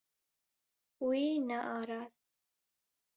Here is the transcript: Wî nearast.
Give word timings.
Wî 1.07 1.25
nearast. 1.49 2.13